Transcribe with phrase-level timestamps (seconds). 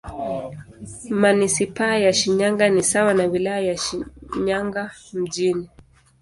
[1.11, 5.69] Manisipaa ya Shinyanga ni sawa na Wilaya ya Shinyanga Mjini.